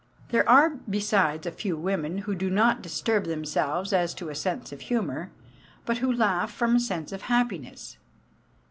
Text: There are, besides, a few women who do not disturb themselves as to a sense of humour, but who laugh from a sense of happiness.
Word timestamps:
There 0.29 0.49
are, 0.49 0.71
besides, 0.89 1.45
a 1.45 1.51
few 1.51 1.77
women 1.77 2.17
who 2.17 2.33
do 2.33 2.49
not 2.49 2.81
disturb 2.81 3.25
themselves 3.25 3.93
as 3.93 4.15
to 4.15 4.29
a 4.29 4.33
sense 4.35 4.71
of 4.71 4.81
humour, 4.81 5.29
but 5.85 5.99
who 5.99 6.11
laugh 6.11 6.51
from 6.51 6.75
a 6.75 6.79
sense 6.79 7.11
of 7.11 7.21
happiness. 7.21 7.97